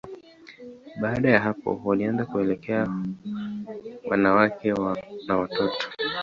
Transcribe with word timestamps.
Baada 1.01 1.29
ya 1.29 1.39
hapo, 1.39 1.81
walianza 1.85 2.25
kuelekea 2.25 2.87
wanawake 4.09 4.73
na 5.27 5.37
watoto. 5.37 5.89